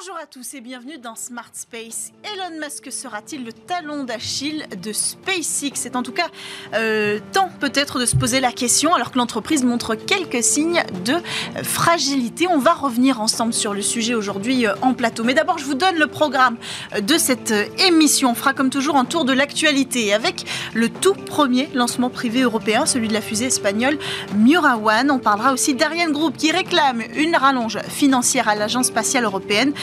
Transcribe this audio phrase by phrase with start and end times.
[0.00, 2.10] Bonjour à tous et bienvenue dans Smart Space.
[2.24, 5.72] Elon Musk sera-t-il le talon d'Achille de SpaceX?
[5.74, 6.28] C'est en tout cas
[6.72, 11.12] euh, temps peut-être de se poser la question alors que l'entreprise montre quelques signes de
[11.12, 12.46] euh, fragilité.
[12.48, 15.22] On va revenir ensemble sur le sujet aujourd'hui euh, en plateau.
[15.22, 16.56] Mais d'abord, je vous donne le programme
[16.98, 18.30] de cette émission.
[18.30, 22.86] On fera comme toujours un tour de l'actualité avec le tout premier lancement privé européen,
[22.86, 23.98] celui de la fusée espagnole
[24.34, 25.10] Miura One.
[25.10, 29.74] On parlera aussi d'Ariane Group qui réclame une rallonge financière à l'Agence spatiale européenne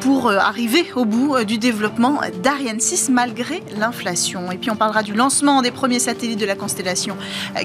[0.00, 4.50] pour euh, arriver au bout euh, du développement d'Ariane 6 malgré l'inflation.
[4.50, 7.16] Et puis on parlera du lancement des premiers satellites de la constellation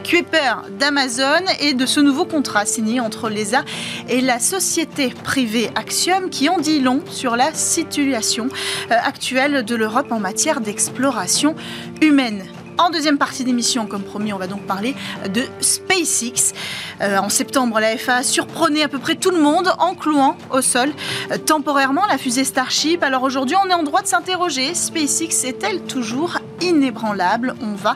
[0.03, 3.63] Kuiper d'Amazon et de ce nouveau contrat signé entre l'ESA
[4.09, 8.49] et la société privée Axiom qui en dit long sur la situation
[8.89, 11.55] actuelle de l'Europe en matière d'exploration
[12.01, 12.43] humaine.
[12.77, 14.95] En deuxième partie d'émission, comme promis, on va donc parler
[15.31, 16.53] de SpaceX.
[17.01, 20.61] Euh, en septembre, la FAA surprenait à peu près tout le monde en clouant au
[20.61, 20.89] sol
[21.31, 23.03] euh, temporairement la fusée Starship.
[23.03, 24.73] Alors aujourd'hui, on est en droit de s'interroger.
[24.73, 27.53] SpaceX est-elle toujours inébranlable?
[27.61, 27.95] On va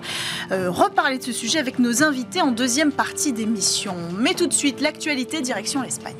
[0.51, 3.95] euh, reparler de ce sujet avec nos invités en deuxième partie d'émission.
[4.19, 6.15] Mais tout de suite, l'actualité direction l'Espagne.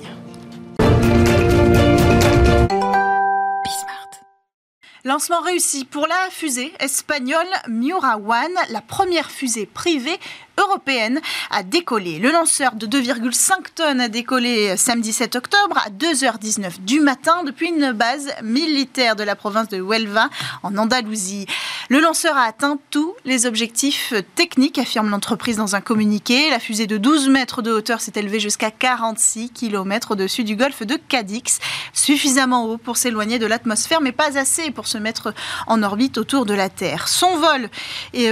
[5.08, 10.20] Lancement réussi pour la fusée espagnole Miura One, la première fusée privée
[10.58, 12.20] européenne a décollé.
[12.20, 17.70] Le lanceur de 2,5 tonnes a décollé samedi 7 octobre à 2h19 du matin depuis
[17.70, 20.30] une base militaire de la province de Huelva
[20.64, 21.46] en Andalousie.
[21.90, 26.50] Le lanceur a atteint tous les objectifs techniques, affirme l'entreprise dans un communiqué.
[26.50, 30.84] La fusée de 12 mètres de hauteur s'est élevée jusqu'à 46 km au-dessus du golfe
[30.84, 31.60] de Cadix,
[31.94, 35.34] suffisamment haut pour s'éloigner de l'atmosphère, mais pas assez pour se mettre
[35.68, 37.08] en orbite autour de la Terre.
[37.08, 37.70] Son vol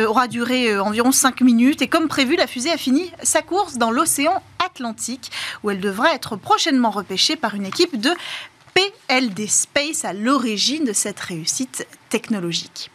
[0.05, 3.91] aura duré environ 5 minutes et comme prévu, la fusée a fini sa course dans
[3.91, 8.09] l'océan Atlantique, où elle devra être prochainement repêchée par une équipe de
[8.73, 12.89] PLD Space à l'origine de cette réussite technologique.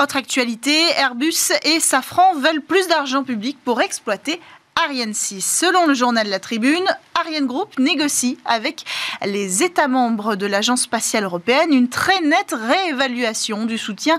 [0.00, 4.40] Autre actualité, Airbus et Safran veulent plus d'argent public pour exploiter
[4.76, 5.40] Ariane 6.
[5.40, 8.84] Selon le journal La Tribune, Ariane Group négocie avec
[9.24, 14.18] les États membres de l'Agence spatiale européenne une très nette réévaluation du soutien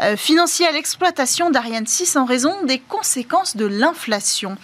[0.00, 4.56] euh, financier à l'exploitation d'Ariane 6 en raison des conséquences de l'inflation.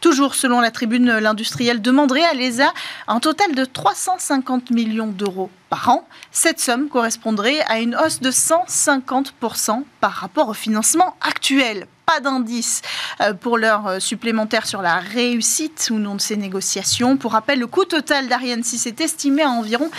[0.00, 2.72] Toujours selon La Tribune, l'industriel demanderait à l'ESA
[3.08, 6.06] un total de 350 millions d'euros par an.
[6.32, 12.82] Cette somme correspondrait à une hausse de 150% par rapport au financement actuel pas d'indice
[13.20, 17.16] euh, pour l'heure supplémentaire sur la réussite ou non de ces négociations.
[17.16, 19.90] Pour rappel, le coût total d'Ariane 6 est estimé à environ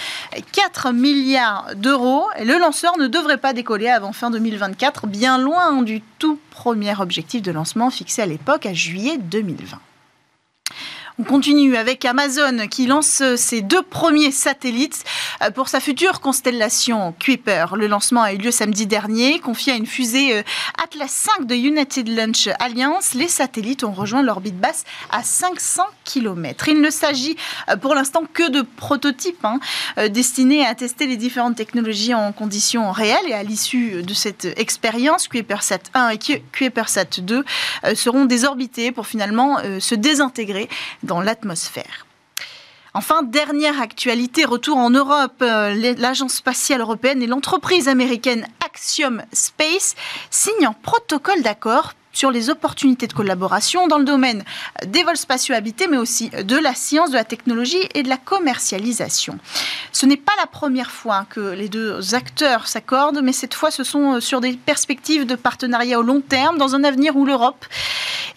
[0.54, 2.26] 4 milliards d'euros.
[2.40, 7.42] Le lanceur ne devrait pas décoller avant fin 2024, bien loin du tout premier objectif
[7.42, 9.78] de lancement fixé à l'époque à juillet 2020.
[11.20, 15.04] On continue avec Amazon qui lance ses deux premiers satellites
[15.56, 17.66] pour sa future constellation Kuiper.
[17.76, 19.40] Le lancement a eu lieu samedi dernier.
[19.40, 20.44] Confié à une fusée
[20.80, 26.70] Atlas 5 de United Launch Alliance, les satellites ont rejoint l'orbite basse à 500 km.
[26.70, 27.36] Il ne s'agit
[27.82, 29.60] pour l'instant que de prototypes hein,
[30.10, 33.28] destinés à tester les différentes technologies en conditions réelles.
[33.28, 36.20] Et à l'issue de cette expérience, Kuipersat 1 et
[36.52, 37.44] Kuipersat 2
[37.96, 40.70] seront désorbités pour finalement se désintégrer
[41.08, 42.06] dans l'atmosphère.
[42.94, 49.96] Enfin, dernière actualité, retour en Europe, l'Agence spatiale européenne et l'entreprise américaine Axiom Space
[50.30, 54.44] signent un protocole d'accord sur les opportunités de collaboration dans le domaine
[54.88, 58.18] des vols spatiaux habités, mais aussi de la science, de la technologie et de la
[58.18, 59.38] commercialisation.
[59.92, 63.84] Ce n'est pas la première fois que les deux acteurs s'accordent, mais cette fois, ce
[63.84, 67.64] sont sur des perspectives de partenariat au long terme, dans un avenir où l'Europe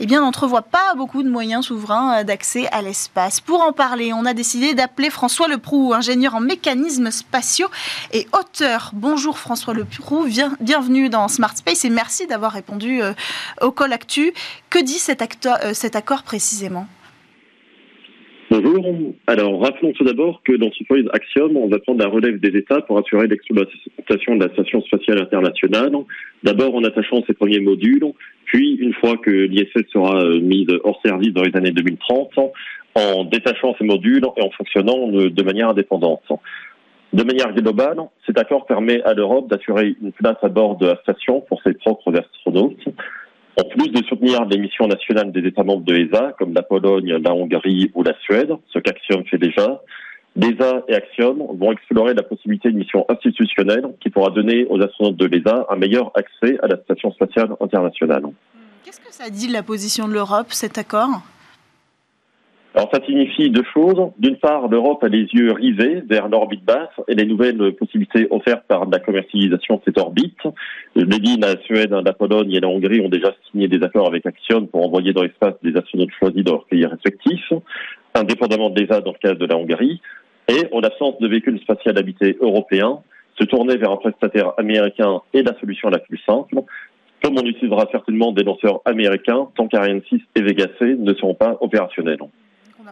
[0.02, 3.40] eh n'entrevoit pas beaucoup de moyens souverains d'accès à l'espace.
[3.40, 7.69] Pour en parler, on a décidé d'appeler François Leproux, ingénieur en mécanismes spatiaux
[8.12, 8.92] et auteur.
[8.94, 10.26] Bonjour François Leproux,
[10.60, 13.02] bienvenue dans Smart Space et merci d'avoir répondu
[13.60, 14.32] au Call Actu.
[14.70, 16.86] Que dit cet, euh, accord précisément?
[18.50, 18.84] Bonjour.
[19.28, 22.58] Alors, rappelons tout d'abord que dans ce projet Axiom, on va prendre la relève des
[22.58, 25.93] États pour assurer l'exploitation de la Station spatiale internationale.
[26.43, 28.05] D'abord en attachant ses premiers modules,
[28.46, 32.32] puis une fois que l'ISS sera mise hors service dans les années 2030,
[32.96, 36.25] en détachant ces modules et en fonctionnant de manière indépendante.
[37.12, 40.96] De manière globale, cet accord permet à l'Europe d'assurer une place à bord de la
[41.02, 42.84] station pour ses propres astronautes,
[43.60, 47.18] en plus de soutenir les missions nationales des États membres de l'ESA, comme la Pologne,
[47.22, 49.82] la Hongrie ou la Suède, ce qu'Axiom fait déjà,
[50.34, 55.16] l'ESA et Axiom vont explorer la possibilité de mission institutionnelle qui pourra donner aux astronautes
[55.16, 58.22] de l'ESA un meilleur accès à la Station spatiale internationale.
[58.84, 61.20] Qu'est-ce que ça dit de la position de l'Europe, cet accord?
[62.72, 64.12] Alors ça signifie deux choses.
[64.19, 68.64] D'une part, l'Europe a les yeux rivés vers l'orbite basse et les nouvelles possibilités offertes
[68.69, 70.38] par la commercialisation de cette orbite.
[70.94, 74.69] l'ai la Suède, la Pologne et la Hongrie ont déjà signé des accords avec Axiom
[74.69, 77.52] pour envoyer dans l'espace des astronautes choisis dans leurs pays respectifs,
[78.14, 80.00] indépendamment de l'ESA dans le cas de la Hongrie.
[80.49, 83.00] Et en l'absence de véhicules spatial habité européens,
[83.37, 86.61] se tourner vers un prestataire américain est la solution la plus simple,
[87.20, 91.34] comme on utilisera certainement des lanceurs américains tant qu'Ariane 6 et Vega C ne seront
[91.34, 92.19] pas opérationnels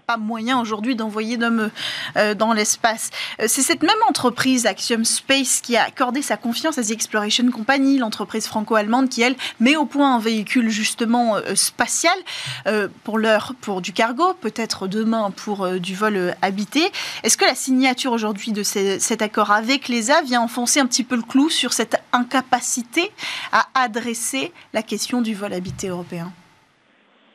[0.09, 1.71] pas moyen aujourd'hui d'envoyer d'hommes
[2.17, 3.11] euh, dans l'espace.
[3.43, 7.51] Euh, c'est cette même entreprise, Axiom Space, qui a accordé sa confiance à The Exploration
[7.51, 12.17] Company, l'entreprise franco-allemande qui, elle, met au point un véhicule justement euh, spatial
[13.05, 16.91] pour l'heure pour du cargo, peut-être demain pour du vol habité.
[17.23, 21.17] Est-ce que la signature aujourd'hui de cet accord avec l'ESA vient enfoncer un petit peu
[21.17, 23.11] le clou sur cette incapacité
[23.53, 26.33] à adresser la question du vol habité européen?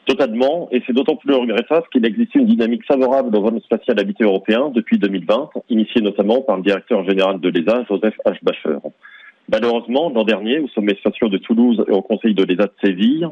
[0.06, 4.26] Totalement, et c'est d'autant plus regrettable qu'il existe une dynamique favorable au vol spatial habité
[4.26, 8.38] européen depuis 2020, initiée notamment par le directeur général de l'ESA, Joseph H.
[8.44, 8.80] Bacher.
[9.50, 13.28] Malheureusement, l'an dernier, au sommet spatial de Toulouse et au Conseil de l'ESA de Séville,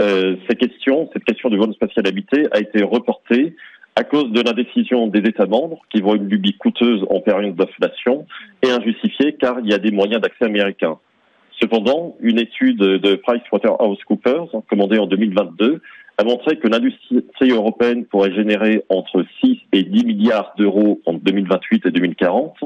[0.00, 3.54] euh, cette question, cette question du vol spatial habité a été reportée
[3.94, 8.26] à cause de l'indécision des États membres qui voient une lubie coûteuse en période d'inflation
[8.62, 10.98] et injustifiée car il y a des moyens d'accès américains.
[11.58, 15.80] Cependant, une étude de PricewaterhouseCoopers, commandée en 2022,
[16.18, 21.86] a montré que l'industrie européenne pourrait générer entre 6 et 10 milliards d'euros en 2028
[21.86, 22.56] et 2040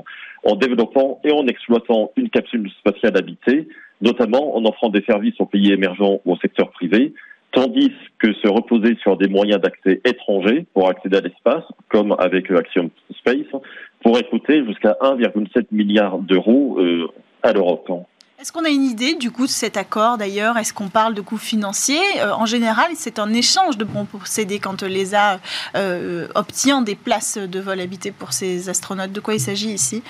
[0.45, 3.69] en développant et en exploitant une capsule spatiale habitée,
[4.01, 7.13] notamment en offrant des services aux pays émergents ou au secteur privé,
[7.53, 12.51] tandis que se reposer sur des moyens d'accès étrangers pour accéder à l'espace, comme avec
[12.51, 13.61] Axiom Space,
[14.03, 17.09] pourrait coûter jusqu'à 1,7 milliard d'euros euh,
[17.43, 17.91] à l'Europe.
[18.41, 20.57] Est-ce qu'on a une idée du coût de cet accord d'ailleurs?
[20.57, 22.01] Est-ce qu'on parle de coûts financiers?
[22.21, 25.41] Euh, En général, c'est un échange de bons procédés quand l'ESA
[25.77, 29.13] euh, obtient des places de vol habité pour ses astronautes.
[29.13, 30.03] De quoi il s'agit ici?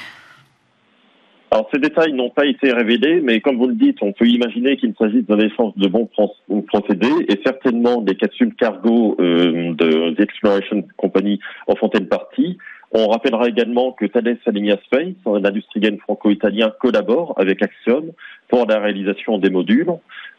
[1.50, 4.76] Alors ces détails n'ont pas été révélés, mais comme vous le dites, on peut imaginer
[4.76, 6.08] qu'il s'agit d'un échange de bons
[6.68, 12.58] procédés et certainement des capsules cargo euh, de The Exploration Company en font une partie.
[12.92, 18.10] On rappellera également que Thales Alenia Space, l'industriel franco-italien, collabore avec Axiom
[18.48, 19.92] pour la réalisation des modules.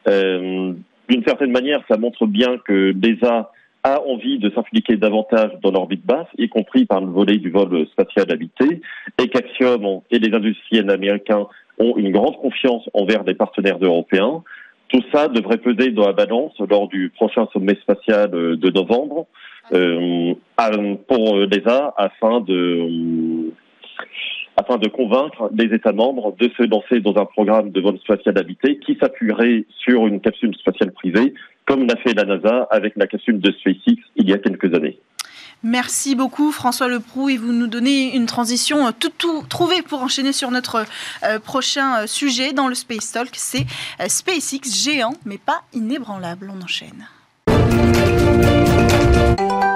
[0.08, 0.74] Euh,
[1.08, 3.52] D'une certaine manière, ça montre bien que l'ESA
[3.84, 7.88] a envie de s'impliquer davantage dans l'orbite basse, y compris par le volet du vol
[7.88, 8.82] spatial habité,
[9.18, 11.48] et qu'Axiom et les industriels américains
[11.80, 14.44] ont une grande confiance envers les partenaires européens.
[14.90, 19.51] Tout ça devrait peser dans la balance lors du prochain sommet spatial de novembre, euh,
[19.70, 23.52] pour l'ESA afin de
[24.58, 28.38] afin de convaincre les États membres de se lancer dans un programme de vol spatial
[28.38, 31.34] habité qui s'appuierait sur une capsule spatiale privée,
[31.66, 35.00] comme l'a fait la NASA avec la capsule de SpaceX il y a quelques années.
[35.64, 40.02] Merci beaucoup François Leproux et vous nous donnez une transition euh, tout, tout trouvée pour
[40.02, 40.86] enchaîner sur notre
[41.24, 43.30] euh, prochain sujet dans le Space Talk.
[43.34, 43.66] C'est
[44.08, 46.52] SpaceX géant mais pas inébranlable.
[46.52, 47.06] On enchaîne.
[49.38, 49.71] thank you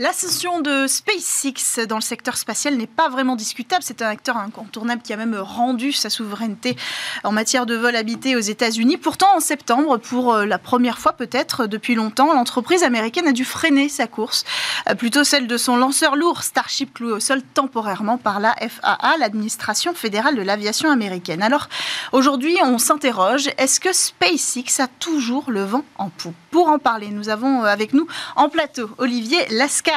[0.00, 3.82] L'ascension de SpaceX dans le secteur spatial n'est pas vraiment discutable.
[3.84, 6.74] C'est un acteur incontournable qui a même rendu sa souveraineté
[7.22, 8.96] en matière de vol habité aux États-Unis.
[8.96, 13.44] Pourtant, en septembre, pour euh, la première fois peut-être depuis longtemps, l'entreprise américaine a dû
[13.44, 14.46] freiner sa course,
[14.88, 19.18] euh, plutôt celle de son lanceur lourd Starship cloué au sol temporairement par la FAA,
[19.18, 21.42] l'administration fédérale de l'aviation américaine.
[21.42, 21.68] Alors
[22.12, 26.34] aujourd'hui, on s'interroge est-ce que SpaceX a toujours le vent en poupe?
[26.50, 29.46] Pour en parler, nous avons euh, avec nous en plateau Olivier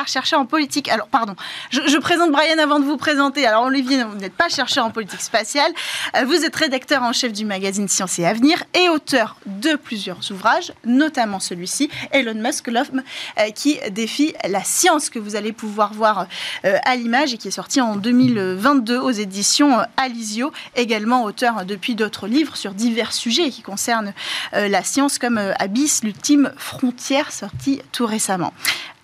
[0.08, 0.90] Chercheur en politique.
[0.90, 1.36] Alors, pardon,
[1.70, 3.46] je, présente Brian avant de vous présenter.
[3.46, 5.72] Alors, Olivier, vous n'êtes pas chercheur en politique spatiale.
[6.18, 10.20] Euh, vous êtes rédacteur en chef du magazine Science et Avenir et auteur de plusieurs
[10.32, 13.04] ouvrages, notamment celui-ci, Elon Musk, l'homme
[13.40, 16.28] euh, qui défie la science, que vous allez pouvoir voir
[16.66, 20.52] euh, à l'image et qui est sorti en 2022 aux éditions Alizio.
[20.76, 24.14] Également auteur depuis d'autres livres sur divers sujets qui concernent
[24.54, 28.54] la science, comme Abyss, l'ultime frontière, sorti tout récemment.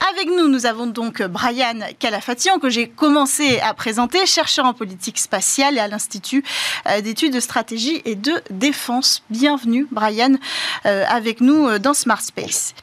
[0.08, 5.20] Avec nous, nous avons donc Brian Calafatian, que j'ai commencé à présenter, chercheur en politique
[5.20, 6.44] spatiale et à l'Institut
[6.88, 9.24] euh, d'études de stratégie et de défense.
[9.30, 10.36] Bienvenue, Brian,
[10.86, 12.76] euh, avec nous euh, dans Smart Space.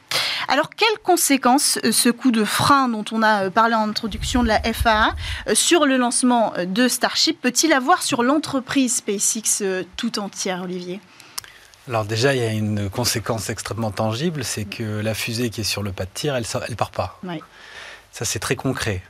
[0.47, 4.61] Alors, quelles conséquences ce coup de frein dont on a parlé en introduction de la
[4.61, 5.15] FAA
[5.53, 9.63] sur le lancement de Starship peut-il avoir sur l'entreprise SpaceX
[9.97, 11.01] tout entière, Olivier?
[11.87, 15.65] Alors déjà, il y a une conséquence extrêmement tangible, c'est que la fusée qui est
[15.65, 17.19] sur le pas de tir, elle ne part pas.
[18.11, 19.01] Ça, c'est très concret.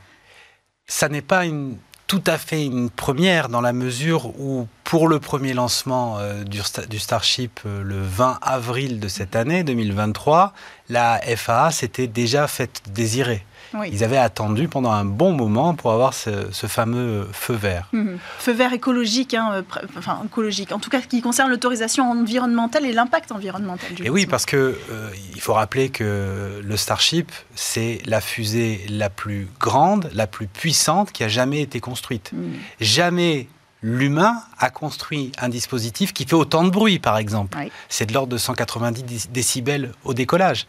[0.86, 5.18] Ça n'est pas une, tout à fait une première dans la mesure où, pour le
[5.18, 10.54] premier lancement euh, du, du, Starship euh, le 20 avril de cette année 2023,
[10.88, 13.44] la FAA s'était déjà fait désirer.
[13.86, 16.30] Ils avaient attendu pendant un bon moment pour avoir ce,
[16.68, 17.88] fameux feu vert.
[17.92, 18.18] Mhm.
[18.38, 19.62] Feu vert écologique, hein, euh,
[19.98, 24.24] enfin écologique, en tout cas qui concerne l'autorisation environnementale et l'impact environnemental du Et oui,
[24.24, 24.56] parce que
[24.90, 30.46] euh, il faut rappeler que le Starship, c'est la fusée la plus grande, la plus
[30.46, 32.32] puissante qui a jamais été construite.
[32.32, 32.54] Mhm.
[32.80, 33.48] Jamais
[33.82, 37.58] l'humain a construit un dispositif qui fait autant de bruit, par exemple.
[37.88, 40.66] C'est de l'ordre de 190 décibels au décollage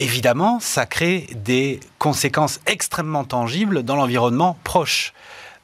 [0.00, 5.12] évidemment, ça crée des conséquences extrêmement tangibles dans l'environnement proche.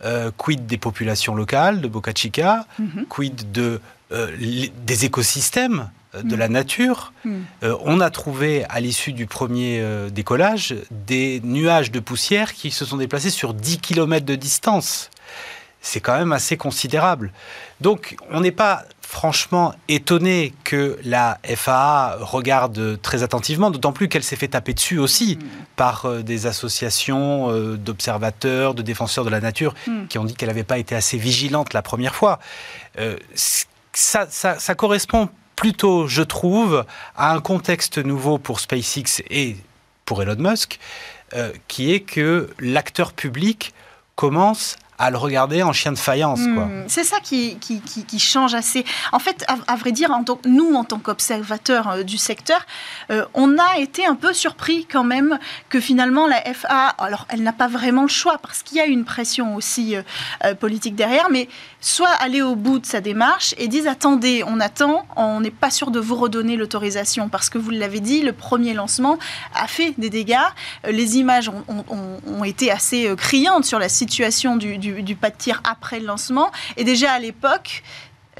[0.04, 3.06] Euh, quid des populations locales de Boca Chica, mhm.
[3.08, 3.80] quid de,
[4.12, 4.36] euh,
[4.84, 6.52] des écosystèmes euh, de la mhm.
[6.52, 7.12] nature.
[7.24, 7.44] Mhm.
[7.84, 12.98] on a trouvé à l'issue du premier décollage des nuages de poussière qui se sont
[12.98, 15.10] déplacés sur 10 km de distance.
[15.84, 17.30] C'est quand même assez considérable.
[17.82, 24.24] Donc on n'est pas franchement étonné que la FAA regarde très attentivement, d'autant plus qu'elle
[24.24, 25.46] s'est fait taper dessus aussi mm.
[25.76, 30.06] par euh, des associations euh, d'observateurs, de défenseurs de la nature, mm.
[30.06, 32.40] qui ont dit qu'elle n'avait pas été assez vigilante la première fois.
[32.98, 33.18] Euh,
[33.92, 39.58] ça, ça, correspond plutôt, je trouve, à un contexte nouveau pour SpaceX et
[40.06, 40.80] pour Elon Musk,
[41.68, 43.72] qui est que l'acteur public
[44.16, 46.40] commence à le regarder en chien de faïence.
[46.40, 48.84] Hmm, c'est ça qui, qui, qui, change assez.
[49.12, 52.64] En fait, à, vrai dire, en nous, en tant qu'observateurs euh, du secteur,
[53.10, 57.42] euh, on a été un peu surpris quand même que finalement la FA, alors elle
[57.42, 61.28] n'a pas vraiment le choix parce qu'il y a une pression aussi euh, politique derrière,
[61.30, 61.48] mais
[61.80, 65.70] soit aller au bout de sa démarche et disent attendez, on attend, on n'est pas
[65.70, 69.18] sûr de vous redonner l'autorisation parce que vous l'avez dit, le premier lancement
[69.54, 70.38] a fait des dégâts.
[70.88, 76.06] Les images ont, été assez criantes sur la situation du, pas de tir après le
[76.06, 76.50] lancement.
[76.76, 77.82] Et déjà à l'époque,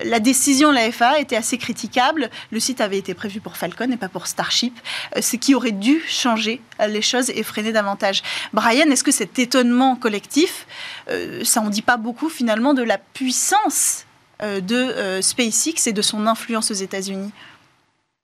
[0.03, 2.31] la décision de la FAA était assez critiquable.
[2.51, 4.79] Le site avait été prévu pour Falcon et pas pour Starship,
[5.17, 8.23] euh, ce qui aurait dû changer euh, les choses et freiner davantage.
[8.53, 10.67] Brian, est-ce que cet étonnement collectif,
[11.11, 14.07] euh, ça en dit pas beaucoup finalement de la puissance
[14.41, 17.31] de SpaceX et de son influence aux États-Unis?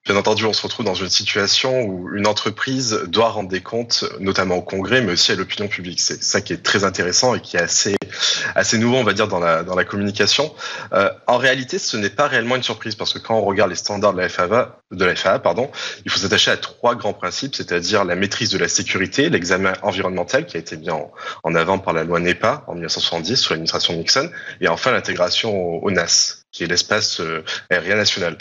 [0.03, 4.03] Bien entendu, on se retrouve dans une situation où une entreprise doit rendre des comptes,
[4.19, 6.01] notamment au Congrès, mais aussi à l'opinion publique.
[6.01, 7.95] C'est ça qui est très intéressant et qui est assez,
[8.55, 10.55] assez nouveau, on va dire, dans la, dans la communication.
[10.93, 13.75] Euh, en réalité, ce n'est pas réellement une surprise parce que quand on regarde les
[13.75, 15.69] standards de la FAA, de la FAA pardon,
[16.03, 20.47] il faut s'attacher à trois grands principes, c'est-à-dire la maîtrise de la sécurité, l'examen environnemental
[20.47, 21.11] qui a été mis en,
[21.43, 24.31] en avant par la loi NEPA en 1970 sous l'administration Nixon,
[24.61, 28.39] et enfin l'intégration au, NAS, qui est l'espace euh, aérien national.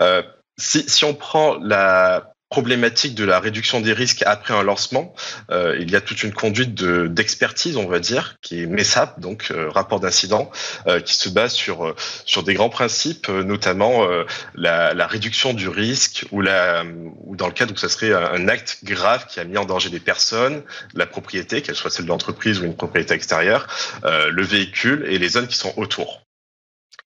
[0.00, 0.22] Euh,
[0.58, 5.14] si, on prend la problématique de la réduction des risques après un lancement,
[5.50, 9.50] euh, il y a toute une conduite d'expertise, on va dire, qui est MESAP, donc
[9.50, 10.50] euh, rapport d'incident,
[10.86, 11.94] euh, qui se base sur
[12.26, 14.06] sur des grands principes, notamment
[14.54, 16.84] la, réduction du risque ou la
[17.24, 19.88] ou dans le cas où ça serait un, acte grave qui a mis en danger
[19.88, 23.66] des personnes, la propriété, qu'elle soit celle de l'entreprise ou une propriété extérieure,
[24.04, 26.22] le véhicule et les zones qui sont autour.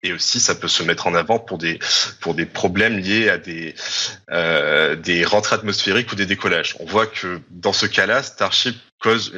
[0.06, 1.80] Et aussi, ça peut se mettre en avant pour des
[2.22, 3.74] pour des problèmes liés à des
[4.32, 6.76] euh, des rentrées atmosphériques ou des décollages.
[6.80, 9.34] On voit que dans ce cas-là, Starship cause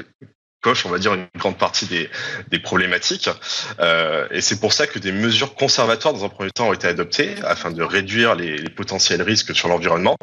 [0.62, 2.10] coche, on va dire, une grande partie des,
[2.50, 3.30] des problématiques.
[3.80, 6.88] Euh, et c'est pour ça que des mesures conservatoires, dans un premier temps, ont été
[6.88, 10.18] adoptées afin de réduire les, les potentiels risques sur l'environnement.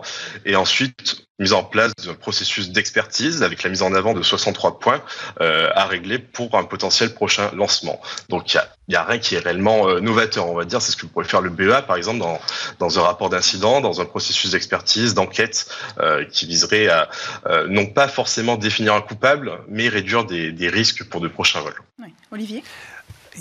[0.44, 4.78] Et ensuite, mise en place d'un processus d'expertise avec la mise en avant de 63
[4.78, 5.02] points
[5.40, 8.00] euh, à régler pour un potentiel prochain lancement.
[8.28, 10.80] Donc il y a, y a, rien qui est réellement euh, novateur, on va dire.
[10.80, 12.40] C'est ce que pourrait faire le BEA, par exemple, dans,
[12.78, 15.66] dans un rapport d'incident, dans un processus d'expertise, d'enquête,
[15.98, 17.08] euh, qui viserait à
[17.46, 21.60] euh, non pas forcément définir un coupable, mais réduire des, des risques pour de prochains
[21.60, 21.80] vols.
[22.00, 22.14] Oui.
[22.30, 22.62] Olivier?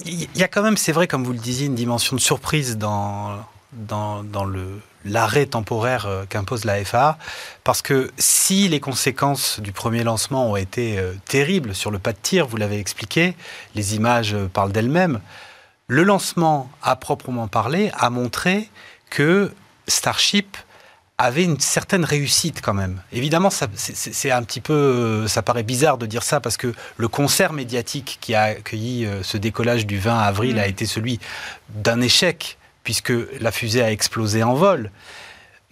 [0.05, 2.77] Il y a quand même, c'est vrai, comme vous le disiez, une dimension de surprise
[2.77, 3.37] dans,
[3.73, 7.17] dans, dans le, l'arrêt temporaire euh, qu'impose la FAA,
[7.63, 12.13] parce que si les conséquences du premier lancement ont été euh, terribles sur le pas
[12.13, 13.35] de tir, vous l'avez expliqué,
[13.75, 15.19] les images euh, parlent d'elles-mêmes,
[15.87, 18.69] le lancement, à proprement parler, a montré
[19.09, 19.51] que
[19.87, 20.57] Starship
[21.17, 23.01] avait une certaine réussite quand même.
[23.11, 27.53] Évidemment, c'est un petit peu, ça paraît bizarre de dire ça parce que le concert
[27.53, 30.69] médiatique qui a accueilli ce décollage du 20 avril a mm.
[30.69, 31.19] été celui
[31.69, 34.91] d'un échec puisque la fusée a explosé en vol.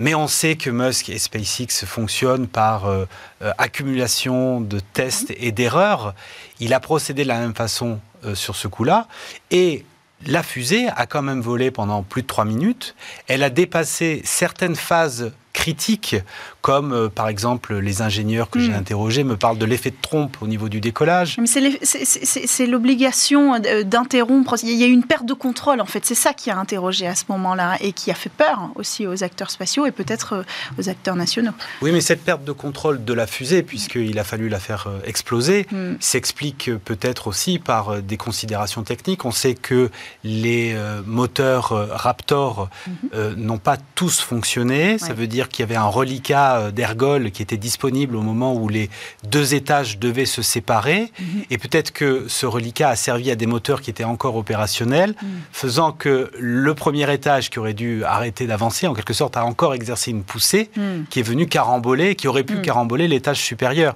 [0.01, 3.06] Mais on sait que Musk et SpaceX fonctionnent par euh,
[3.44, 6.15] euh, accumulation de tests et d'erreurs.
[6.60, 9.08] Il a procédé de la même façon euh, sur ce coup-là.
[9.51, 9.86] Et
[10.25, 12.96] la fusée a quand même volé pendant plus de trois minutes.
[13.27, 16.15] Elle a dépassé certaines phases critiques,
[16.62, 18.75] comme euh, par exemple les ingénieurs que j'ai hmm.
[18.75, 21.38] interrogés me parlent de l'effet de trompe au niveau du décollage.
[21.46, 24.55] c'est l'obligation d'interrompre.
[24.63, 26.05] Il y a eu une perte de contrôle, en fait.
[26.05, 29.24] C'est ça qui a interrogé à ce moment-là et qui a fait peur aussi aux
[29.24, 30.43] acteurs spatiaux et peut-être euh,
[30.79, 31.51] aux acteurs nationaux.
[31.81, 35.00] Oui, mais cette perte de contrôle de la fusée, puisqu'il a fallu la faire euh,
[35.05, 35.96] exploser, hmm.
[36.00, 39.25] s'explique peut-être aussi par des considérations techniques.
[39.25, 39.89] On sait que
[40.24, 43.34] les moteurs Raptor mhm.
[43.36, 44.98] n'ont pas tous fonctionné.
[44.98, 48.53] Ça veut dire qu'il y avait un reliquat euh, d'ergol qui était disponible au moment
[48.53, 48.89] où les
[49.24, 51.12] deux étages devaient se séparer.
[51.19, 51.43] Mhm.
[51.50, 55.29] Et peut-être que ce reliquat a servi à des moteurs qui étaient encore opérationnels, mhm.
[55.51, 59.74] faisant que le premier étage qui aurait dû arrêter d'avancer, en quelque sorte, a encore
[59.74, 61.05] exercé une poussée mhm.
[61.10, 63.95] qui est venue caramboler, qui aurait pu caramboler l'étage supérieur.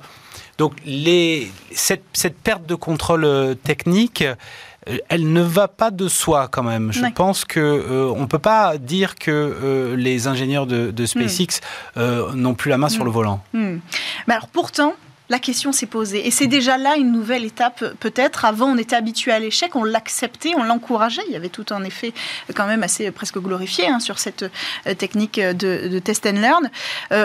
[0.58, 4.24] Donc les, cette, cette, perte de contrôle euh, technique,
[5.10, 6.92] elle ne va pas de soi quand même.
[6.92, 11.06] Je pense que euh, on peut pas dire que euh, les ingénieurs de, hmm.
[11.06, 11.62] SpaceX
[12.34, 13.14] n'ont plus la main sur le hmm.
[13.14, 13.44] volant.
[13.54, 13.78] Hmm.
[14.28, 14.94] Mais alors pourtant,
[15.30, 16.28] la question s'est posée.
[16.28, 18.46] Et c'est déjà là une nouvelle étape, peut-être.
[18.46, 21.24] Avant, on était habitué à l'échec, on l'acceptait, on l'encourageait.
[21.28, 22.14] Il y avait tout un effet
[22.56, 24.46] quand même assez presque glorifié hein, sur cette
[24.98, 26.70] technique de, test and learn.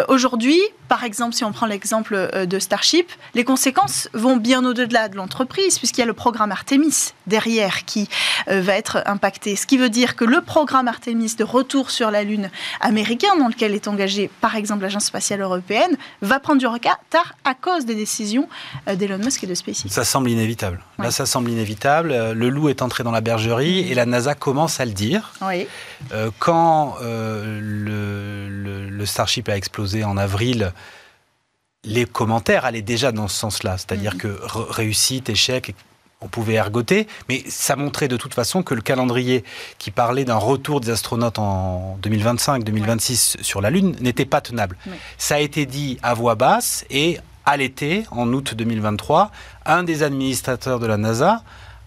[0.09, 5.09] Aujourd'hui, par exemple, si on prend l'exemple euh, de Starship, les conséquences vont bien au-delà
[5.09, 8.09] de l'entreprise, puisqu'il y a le programme Artemis derrière qui
[8.49, 9.55] euh, va être impacté.
[9.55, 13.47] Ce qui veut dire que le programme Artemis de retour sur la Lune américain, dans
[13.47, 17.97] lequel est engagée par exemple l'Agence spatiale européenne, va prendre du retard à cause des
[17.97, 18.49] décisions
[18.89, 19.89] euh, d'Elon Musk et de SpaceX.
[19.89, 20.81] Ça semble inévitable.
[20.99, 22.33] Là, ça semble inévitable.
[22.33, 25.33] Le loup est entré dans la bergerie et la NASA commence à le dire.
[25.43, 25.67] Oui.
[26.39, 30.73] quand le, le, Starship a explosé en avril,
[31.85, 34.19] les commentaires allaient déjà dans ce sens-là, c'est-à-dire mm.
[34.19, 34.39] que
[34.71, 35.75] réussite, échec,
[36.21, 39.45] on pouvait ergoter, mais ça montrait de toute façon que le calendrier
[39.79, 44.77] qui parlait d'un retour des astronautes en 2025-2026 sur la Lune n'était pas tenable.
[45.17, 49.31] Ça a été dit à voix basse et à l'été, en août 2023,
[49.67, 51.43] un des administrateurs de la NASA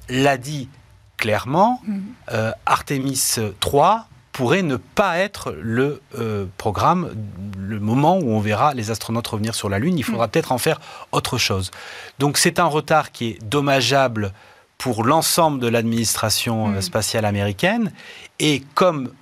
[0.09, 0.69] l'a dit
[1.17, 1.99] clairement, mm.
[2.31, 7.11] euh, Artemis 3 pourrait ne pas être le euh, programme,
[7.57, 9.97] le moment où on verra les astronautes revenir sur la Lune.
[9.97, 10.29] Il faudra mm.
[10.31, 10.81] peut-être en faire
[11.11, 11.71] autre chose.
[12.19, 14.33] Donc c'est un retard qui est dommageable
[14.77, 16.81] pour l'ensemble de l'administration euh, mm.
[16.81, 17.93] spatiale américaine.
[18.39, 19.13] Et comme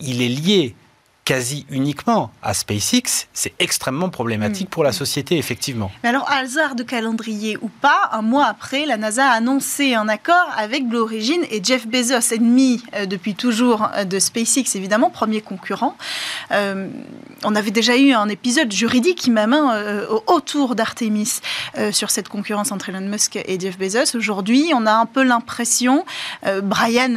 [0.00, 0.76] il est lié
[1.26, 4.70] quasi uniquement à SpaceX, c'est extrêmement problématique mm.
[4.70, 5.90] pour la société, effectivement.
[6.04, 10.08] Mais alors, hasard de calendrier ou pas, un mois après, la NASA a annoncé un
[10.08, 15.10] accord avec Blue Origin et Jeff Bezos, ennemi euh, depuis toujours euh, de SpaceX, évidemment,
[15.10, 15.96] premier concurrent.
[16.52, 16.88] Euh,
[17.42, 21.40] on avait déjà eu un épisode juridique même hein, autour d'Artemis
[21.90, 24.16] sur cette concurrence entre Elon Musk et Jeff Bezos.
[24.16, 26.04] Aujourd'hui, on a un peu l'impression,
[26.62, 27.14] Brian,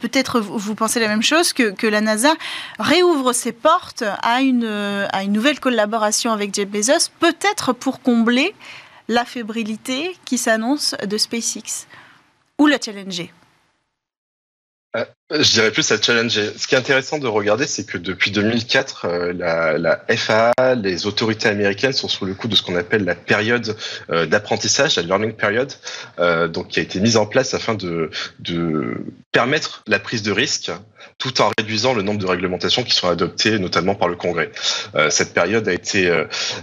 [0.00, 2.34] peut-être vous pensez la même chose, que, que la NASA
[2.78, 8.54] réouvre ses portes à une, à une nouvelle collaboration avec Jeff Bezos, peut-être pour combler
[9.08, 11.86] la fébrilité qui s'annonce de SpaceX
[12.58, 13.32] ou la challenger.
[15.32, 16.50] Euh, je dirais plus à challenger.
[16.54, 19.32] Ce qui est intéressant de regarder, c'est que depuis 2004, euh,
[19.78, 23.74] la, FAA, les autorités américaines sont sous le coup de ce qu'on appelle la période
[24.10, 25.72] euh, d'apprentissage, la learning period,
[26.52, 28.10] donc qui a été mise en place afin de,
[29.32, 30.70] permettre la prise de risque
[31.18, 34.50] tout en réduisant le nombre de réglementations qui sont adoptées, notamment par le Congrès.
[35.10, 36.10] Cette période a été,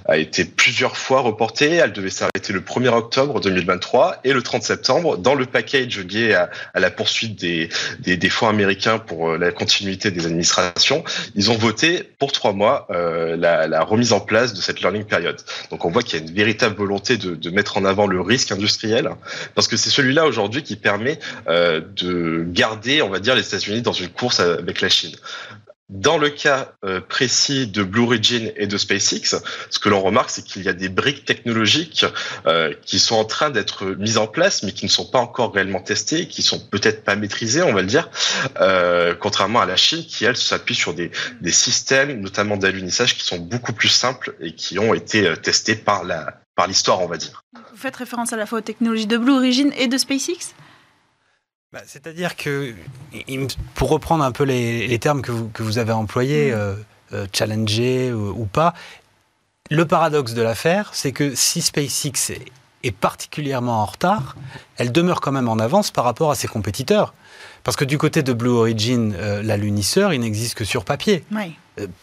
[0.06, 1.76] a été plusieurs fois reportée.
[1.76, 6.34] Elle devait s'arrêter le 1er octobre 2023 et le 30 septembre dans le package lié
[6.34, 7.70] à, à la poursuite des,
[8.00, 11.04] des, des, fonds américains pour euh, la continuité des administrations.
[11.36, 15.38] Ils ont voté pour trois mois euh, la, remise en place de cette learning period.
[15.72, 18.22] Donc on voit qu'il y a une véritable volonté de, de, mettre en avant le
[18.22, 19.10] risque industriel
[19.56, 23.82] parce que c'est celui-là aujourd'hui qui permet euh, de garder, on va dire, les États-Unis
[23.82, 25.16] dans une course avec la Chine.
[25.92, 29.36] Dans le cas euh, précis de Blue Origin et de SpaceX,
[29.70, 32.06] ce que l'on remarque, c'est qu'il y a des briques technologiques
[32.48, 35.54] euh, qui sont en train d'être mises en place, mais qui ne sont pas encore
[35.54, 38.10] réellement testées, qui sont peut-être pas maîtrisées, on va le dire,
[38.62, 43.26] euh, contrairement à la Chine, qui elle s'appuie sur des, des systèmes, notamment d'alunissage, qui
[43.26, 47.18] sont beaucoup plus simples et qui ont été testés par la par l'histoire, on va
[47.18, 47.44] dire.
[47.54, 50.54] Vous faites référence à la fois aux technologies de Blue Origin et de SpaceX?
[51.74, 52.74] Bah, c'est-à-dire que,
[53.76, 56.54] pour reprendre un peu les, termes que vous, que vous, avez employés, mm.
[56.54, 56.76] euh,
[57.14, 58.74] euh, challenger ou, pas,
[59.70, 62.34] le paradoxe de l'affaire, c'est que si SpaceX
[62.84, 64.36] est, particulièrement en retard,
[64.76, 67.14] elle demeure quand même en avance par rapport à ses compétiteurs.
[67.64, 71.24] Parce que du côté de Blue Origin, euh, la lunisseur, il n'existe que sur papier.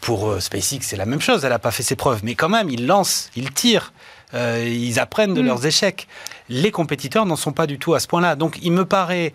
[0.01, 2.21] pour SpaceX, c'est la même chose, elle n'a pas fait ses preuves.
[2.23, 3.93] Mais quand même, ils lancent, ils tirent.
[4.33, 5.47] ils apprennent de mm.
[5.47, 6.09] leurs échecs.
[6.49, 8.35] Les compétiteurs n'en sont pas du tout à ce point-là.
[8.35, 9.35] Donc il me paraît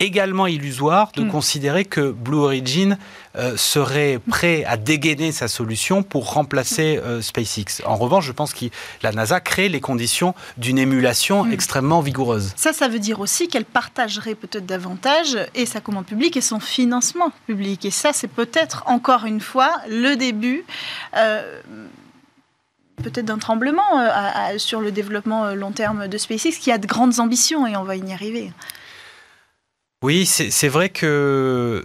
[0.00, 1.30] également illusoire de hmm.
[1.30, 2.98] considérer que Blue Origin
[3.36, 7.82] euh, serait prêt à dégainer sa solution pour remplacer euh, SpaceX.
[7.84, 8.66] En revanche, je pense que
[9.02, 11.52] la NASA crée les conditions d'une émulation hmm.
[11.52, 12.52] extrêmement vigoureuse.
[12.56, 16.60] Ça, ça veut dire aussi qu'elle partagerait peut-être davantage et sa commande publique et son
[16.60, 17.84] financement public.
[17.84, 20.64] Et ça, c'est peut-être encore une fois le début.
[21.16, 21.60] Euh,
[23.02, 23.84] peut-être d'un tremblement
[24.56, 27.94] sur le développement long terme de SpaceX qui a de grandes ambitions et on va
[27.94, 28.50] y arriver.
[30.02, 31.84] Oui, c'est vrai que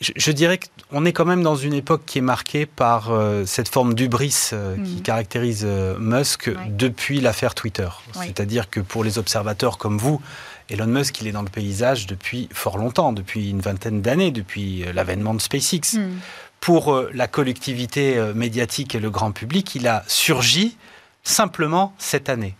[0.00, 0.58] je, dirais
[0.90, 4.48] qu'on est quand même dans une époque qui est marquée par euh, cette forme d'ubris
[4.54, 5.02] euh, qui mm.
[5.02, 7.88] caractérise euh, Musk depuis l'affaire Twitter.
[8.14, 10.22] C'est-à-dire que pour les observateurs comme vous,
[10.70, 14.84] Elon Musk, il est dans le paysage depuis fort longtemps, depuis une vingtaine d'années, depuis
[14.94, 15.98] l'avènement de SpaceX.
[15.98, 16.18] Mm.
[16.60, 20.76] Pour la collectivité médiatique et le grand public, il a surgi
[21.22, 22.54] simplement cette année.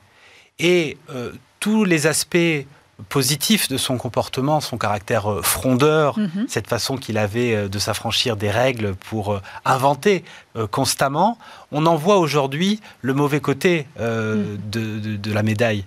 [0.59, 0.97] Et
[1.61, 2.65] tous les aspects
[3.09, 6.47] positif de son comportement, son caractère euh, frondeur, mhm.
[6.49, 10.25] cette façon qu'il avait euh, de s'affranchir des règles pour euh, inventer
[10.73, 11.39] constamment,
[11.71, 14.59] on en voit aujourd'hui le mauvais côté mhm.
[14.69, 15.85] de, la médaille,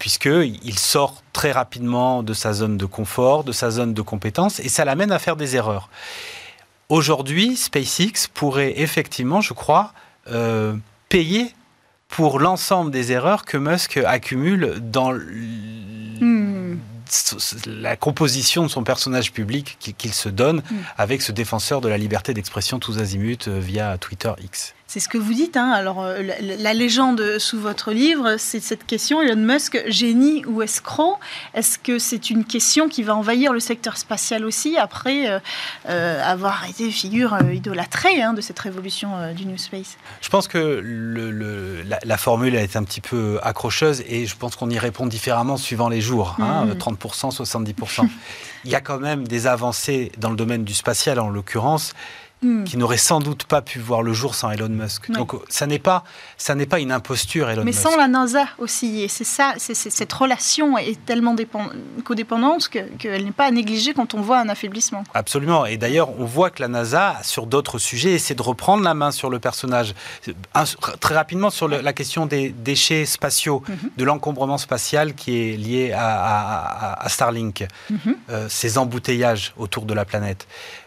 [0.00, 4.68] puisqu'il sort très rapidement de sa zone de confort, de sa zone de compétence, et
[4.68, 5.90] ça l'amène à faire des erreurs.
[6.88, 9.92] Aujourd'hui, SpaceX pourrait effectivement, je crois,
[11.08, 11.54] payer
[12.08, 15.12] pour l'ensemble des erreurs que Musk accumule dans
[16.20, 16.78] Hmm.
[17.66, 20.76] la composition de son personnage public qu'il se donne hmm.
[20.96, 24.74] avec ce défenseur de la liberté d'expression tous azimuts euh, via Twitter X.
[24.94, 25.56] C'est ce que vous dites.
[25.56, 25.72] Hein.
[25.72, 31.18] Alors, euh, la, légende sous votre livre, c'est cette question Elon Musk, génie ou escroc
[31.52, 35.40] Est-ce que c'est une question qui va envahir le secteur spatial aussi après euh,
[35.88, 39.96] euh, avoir été figure idolâtrée hein, de cette révolution du New Space?
[40.20, 44.70] Je pense que le, la, formule est un petit peu accrocheuse et je pense qu'on
[44.70, 46.36] y répond différemment suivant les jours.
[46.38, 48.04] 30%, 70%.
[48.04, 48.08] Mmh.
[48.64, 51.94] Il y a quand même des avancées dans le domaine du spatial en l'occurrence
[52.44, 52.64] Hmm.
[52.64, 55.10] qui n'aurait sans doute pas pu voir le jour sans Elon Musk.
[55.10, 56.04] Donc ça n'est pas
[56.36, 57.82] ça n'est pas une imposture Elon Mais Musk.
[57.82, 61.34] Mais sans la NASA aussi, et c'est ça, c'est, cette relation est tellement
[62.04, 65.04] codépendante qu'elle n'est pas à négliger quand on voit un affaiblissement.
[65.14, 65.64] Absolument.
[65.64, 69.10] Et d'ailleurs, on voit que la NASA sur d'autres sujets essaie de reprendre la main
[69.10, 69.94] sur le personnage.
[71.00, 73.90] très rapidement sur la question des déchets spatiaux, mhm.
[73.96, 77.98] de l'encombrement spatial qui est lié à, Starlink, mhm.
[78.28, 80.46] euh, ces embouteillages autour de la planète.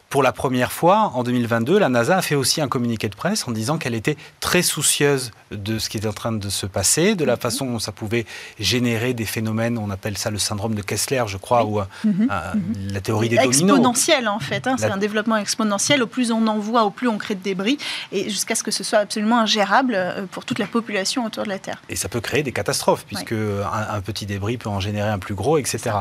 [0.10, 3.46] Pour la première fois, en 2022, la NASA a fait aussi un communiqué de presse
[3.46, 7.15] en disant qu'elle était très soucieuse de ce qui était en train de se passer,
[7.15, 7.39] de la mhm.
[7.39, 8.26] façon dont ça pouvait
[8.58, 12.30] générer des phénomènes, on appelle ça le syndrome de Kessler, je crois, ou euh, mhm.
[12.32, 12.93] Euh, mhm.
[12.93, 13.60] la théorie des dominos.
[13.60, 14.65] Exponentiel, en fait.
[14.65, 16.02] Hein, c'est un développement exponentiel.
[16.02, 17.78] Au plus on envoie, au plus on crée de débris,
[18.13, 21.50] et jusqu'à ce que ce soit absolument ingérable euh, pour toute la population autour de
[21.50, 21.82] la Terre.
[21.89, 25.36] Et ça peut créer des catastrophes, puisque un, petit débris peut en générer un plus
[25.36, 25.98] gros, etc.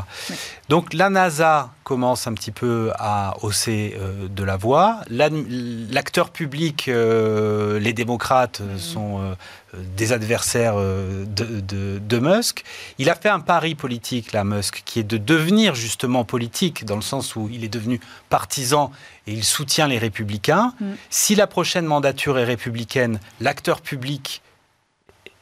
[0.68, 5.00] Donc la NASA commence un petit peu à hausser euh, de la voix.
[5.10, 9.36] L'acteur public, euh, les démocrates, euh, sont
[9.74, 12.64] des adversaires de, Musk.
[12.98, 16.96] Il a fait un pari politique, là, Musk, qui est de devenir justement politique, dans
[16.96, 18.90] le sens où il est devenu partisan
[19.26, 20.72] et il soutient les républicains.
[20.80, 20.92] Mm.
[21.10, 24.42] Si la prochaine mandature est républicaine, l'acteur public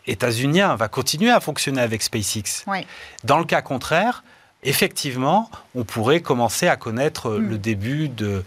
[0.07, 2.65] états-unien va continuer à fonctionner avec SpaceX.
[3.25, 4.23] Dans le cas contraire,
[4.65, 7.49] effectivement, on pourrait commencer à connaître mm.
[7.49, 8.43] le début de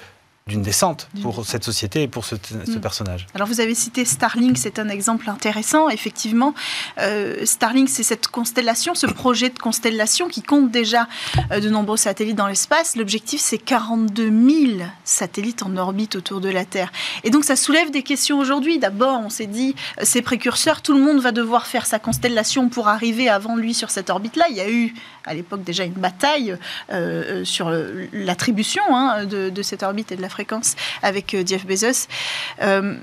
[0.48, 2.80] d'une descente pour cette société et pour ce, mm.
[2.80, 3.28] personnage.
[3.34, 5.90] Alors vous avez cité Starlink, c'est un exemple intéressant.
[5.90, 6.54] Effectivement,
[7.00, 11.08] euh, Starlink, c'est cette constellation, ce projet de constellation qui compte déjà
[11.52, 12.96] euh, de nombreux satellites dans l'espace.
[12.96, 14.32] L'objectif, c'est 42
[14.78, 16.92] 000 satellites en orbite autour de la Terre.
[17.24, 18.80] Et donc ça soulève des questions aujourd'hui.
[18.80, 22.70] D'abord, on s'est dit, euh, ces précurseurs, tout le monde va devoir faire sa constellation
[22.70, 24.46] pour arriver avant lui sur cette orbite-là.
[24.50, 24.94] Il y a eu
[25.26, 26.58] à l'époque déjà une bataille
[27.44, 27.70] sur
[28.14, 30.30] l'attribution hein, de, de cette orbite et de la
[31.02, 32.08] avec euh, Jeff Bezos.
[32.62, 32.96] Euh,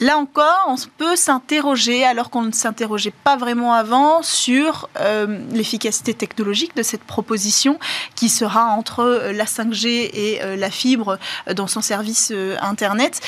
[0.00, 6.14] là encore, on peut s'interroger, alors qu'on ne s'interrogeait pas vraiment avant, sur euh, l'efficacité
[6.14, 7.78] technologique de cette proposition
[8.14, 11.18] qui sera entre la 5G et la fibre
[11.54, 13.20] dans son service Internet.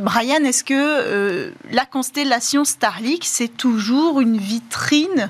[0.00, 5.28] Brian, est-ce que la constellation Starlink, c'est toujours une vitrine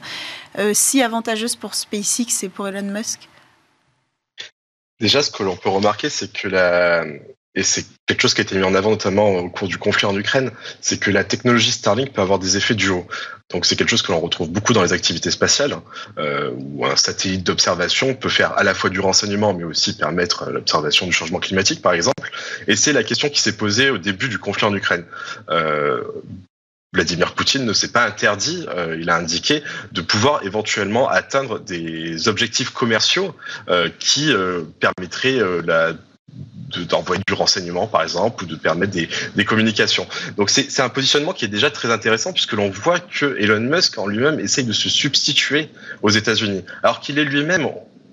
[0.73, 3.29] si avantageuse pour SpaceX et pour Elon Musk?
[5.03, 7.05] Déjà, ce que l'on peut remarquer, c'est que la,
[7.57, 10.07] et c'est quelque chose qui a été mis en avant notamment au cours du conflit
[10.07, 13.07] en Ukraine, c'est que la technologie Starlink peut avoir des effets duaux.
[13.51, 15.77] Donc c'est quelque chose que l'on retrouve beaucoup dans les activités spatiales,
[16.19, 20.51] euh, où un satellite d'observation peut faire à la fois du renseignement, mais aussi permettre
[20.51, 22.31] l'observation du changement climatique, par exemple.
[22.69, 25.05] Et c'est la question qui s'est posée au début du conflit en Ukraine.
[25.51, 26.01] Euh,
[26.95, 32.29] Vladimir Poutine ne s'est pas interdit, euh, il a indiqué, de pouvoir éventuellement atteindre des
[32.29, 33.35] objectifs commerciaux
[33.69, 35.95] euh, qui euh, permettraient la
[36.89, 40.07] d'envoyer du renseignement, par exemple, ou de permettre des, des communications.
[40.39, 43.99] Donc c'est un positionnement qui est déjà très intéressant puisque l'on voit que Elon Musk
[43.99, 45.69] en lui-même essaye de se substituer
[46.01, 47.69] aux États-Unis, alors qu'il est lui-même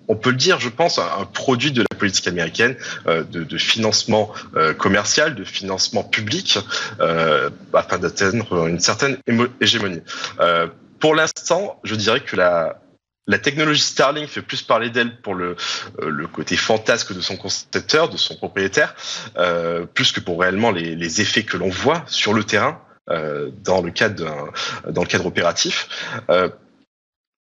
[0.10, 2.76] on peut le dire, je pense, un produit de la politique américaine
[3.08, 6.58] euh, de, de, financement euh, commercial, de financement public,
[7.00, 9.18] euh, afin d'atteindre une certaine
[9.62, 10.02] hégémonie.
[10.40, 10.68] Euh,
[11.00, 12.82] pour l'instant, je dirais que la,
[13.28, 15.56] la technologie Starlink fait plus parler d'elle pour le,
[16.02, 18.96] euh, le côté fantasque de son concepteur, de son propriétaire,
[19.38, 22.82] euh, plus que pour réellement les, les effets que l'on voit sur le terrain
[23.64, 24.54] dans le cadre
[24.88, 26.22] dans le cadre opératif.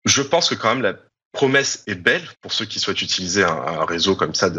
[0.05, 0.93] je pense que quand même la
[1.35, 4.51] promesse est belle pour ceux qui souhaitent utiliser un, réseau comme ça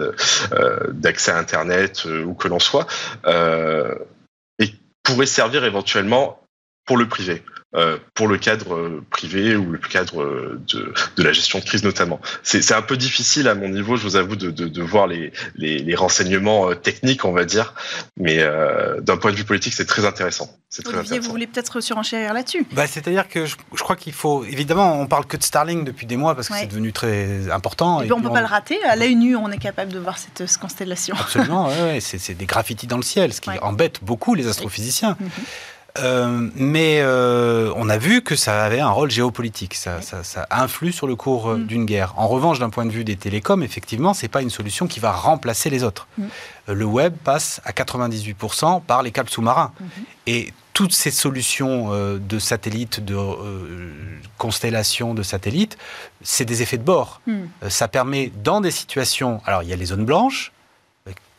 [0.91, 2.85] d'accès à Internet où que l'on soit,
[3.25, 6.44] et pourrait servir éventuellement
[6.85, 7.43] pour le privé.
[7.75, 11.65] Euh, pour le cadre euh, privé ou le cadre euh, de, de la gestion de
[11.65, 12.21] crise notamment.
[12.41, 15.33] C'est un peu difficile à mon niveau, je vous avoue, de, de, de voir les,
[15.57, 17.73] les, les, renseignements techniques, on va dire,
[18.15, 20.47] mais euh, d'un point de vue politique, c'est très intéressant.
[20.71, 21.25] Très Olivier, intéressant.
[21.25, 22.65] vous voulez peut-être surenchérir là-dessus?
[22.71, 26.05] Bah, C'est-à-dire que je, je crois qu'il faut, évidemment, on parle que de Starlink depuis
[26.05, 26.61] des mois parce que ouais.
[26.61, 28.01] c'est devenu très important.
[28.01, 28.33] Et, et on ne peut on...
[28.33, 28.81] pas le rater.
[28.85, 31.15] À l'œil nu, on est capable de voir cette, cette constellation.
[31.19, 31.99] Absolument, ouais, ouais.
[31.99, 35.17] c'est des graffitis dans le ciel, ce qui embête beaucoup les astrophysiciens.
[35.19, 35.74] Mm -hmm.
[35.99, 40.47] Euh, mais euh, on a vu que ça avait un rôle géopolitique, ça, ça, ça
[40.51, 41.65] influe sur le cours mm.
[41.65, 42.13] d'une guerre.
[42.17, 45.11] En revanche, d'un point de vue des télécoms, effectivement, c'est pas une solution qui va
[45.11, 46.07] remplacer les autres.
[46.17, 46.25] Mm.
[46.67, 49.71] Le web passe à 98% par les câbles sous-marins.
[49.79, 50.03] Mm -hmm.
[50.27, 53.91] Et toutes ces solutions euh, de satellites, de euh,
[54.37, 55.77] constellations de satellites,
[56.21, 57.21] c'est des effets de bord.
[57.25, 57.33] Mm.
[57.69, 60.51] ça permet, dans des situations, alors il y a les zones blanches,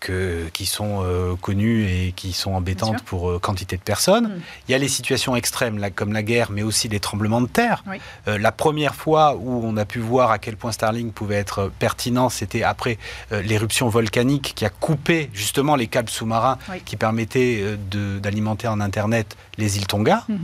[0.00, 4.28] que, qui sont euh, connues et qui sont embêtantes pour euh, quantité de personnes.
[4.28, 4.40] Mmh.
[4.68, 7.46] Il y a les situations extrêmes, là, comme la guerre, mais aussi les tremblements de
[7.46, 7.82] terre.
[7.86, 8.00] Oui.
[8.28, 11.70] Euh, la première fois où on a pu voir à quel point Starlink pouvait être
[11.78, 12.98] pertinent, c'était après
[13.30, 16.80] l'éruption volcanique qui a coupé justement les câbles sous-marins oui.
[16.84, 20.24] qui permettaient d'alimenter en Internet les îles Tonga.
[20.28, 20.34] Mmh.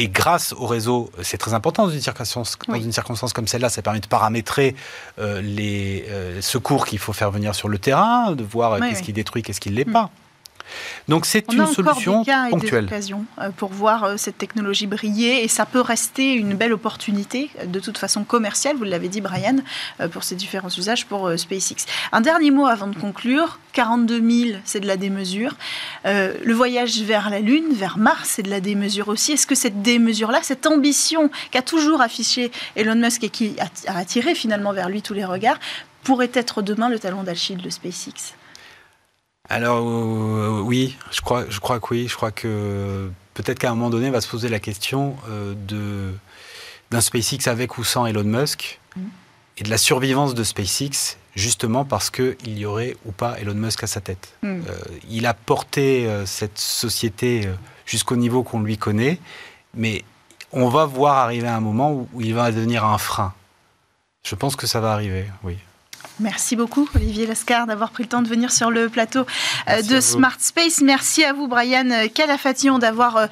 [0.00, 2.78] Et grâce au réseau, c'est très important dans une circonstance, oui.
[2.78, 4.76] dans une circonstance comme celle-là, ça permet de paramétrer
[5.18, 8.88] euh, les euh, secours qu'il faut faire venir sur le terrain, de voir euh, oui,
[8.88, 9.06] qu'est-ce oui.
[9.06, 9.92] qui détruit, qu'est-ce qui ne l'est mmh.
[9.92, 10.10] pas.
[11.08, 12.84] Donc c'est une solution ponctuelle.
[12.84, 17.50] occasions euh, pour voir euh, cette technologie briller et ça peut rester une belle opportunité
[17.66, 19.56] de toute façon commerciale, vous l'avez dit Brian,
[20.00, 21.86] euh, pour ces différents usages pour SpaceX.
[22.12, 25.54] Un dernier mot avant de conclure, 42 000 c'est de la démesure,
[26.06, 29.32] euh, le voyage vers la Lune, vers Mars c'est de la démesure aussi.
[29.32, 34.34] Est-ce que cette démesure-là, cette ambition qu'a toujours affiché Elon Musk et qui a attiré
[34.34, 35.58] finalement vers lui tous les regards,
[36.04, 38.34] pourrait être demain le talon d'Achille de SpaceX?
[39.48, 42.08] Alors euh, oui, je crois, je crois que oui.
[42.08, 45.54] Je crois que peut-être qu'à un moment donné, on va se poser la question euh,
[45.66, 46.12] de
[46.90, 49.00] d'un SpaceX avec ou sans Elon Musk mmh.
[49.58, 53.84] et de la survivance de SpaceX, justement parce qu'il y aurait ou pas Elon Musk
[53.84, 54.34] à sa tête.
[54.42, 54.46] Mmh.
[54.46, 54.78] Euh,
[55.10, 57.46] il a porté euh, cette société
[57.84, 59.18] jusqu'au niveau qu'on lui connaît,
[59.74, 60.02] mais
[60.52, 63.34] on va voir arriver un moment où il va devenir un frein.
[64.24, 65.58] Je pense que ça va arriver, oui.
[66.20, 69.24] Merci beaucoup, Olivier Lascar, d'avoir pris le temps de venir sur le plateau
[69.66, 70.80] Merci de Smart Space.
[70.80, 73.28] Merci à vous, Brian Calafation, d'avoir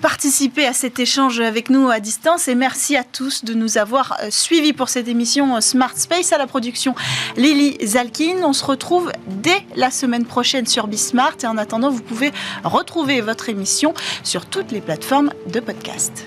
[0.00, 2.48] participé à cet échange avec nous à distance.
[2.48, 6.46] Et merci à tous de nous avoir suivis pour cette émission Smart Space à la
[6.46, 6.94] production
[7.36, 8.42] Lily Zalkin.
[8.44, 11.34] On se retrouve dès la semaine prochaine sur Bismart.
[11.42, 12.32] Et en attendant, vous pouvez
[12.64, 16.26] retrouver votre émission sur toutes les plateformes de podcast.